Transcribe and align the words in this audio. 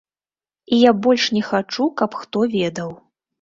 І 0.73 0.79
я 0.83 0.93
больш 1.07 1.25
не 1.35 1.43
хачу, 1.49 1.87
каб 2.01 2.19
хто 2.23 2.47
ведаў. 2.57 2.91